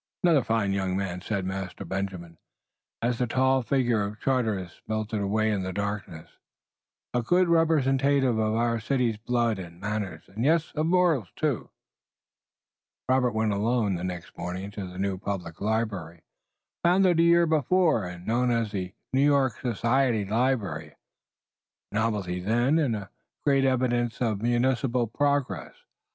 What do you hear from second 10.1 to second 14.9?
and yes, of morals, too." Robert went alone the next morning to